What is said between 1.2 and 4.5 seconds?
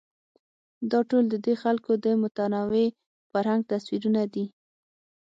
ددې خلکو د متنوع فرهنګ تصویرونه دي.